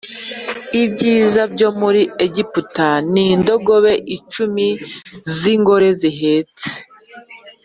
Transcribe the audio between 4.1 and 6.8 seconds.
icumi z ingore zihetse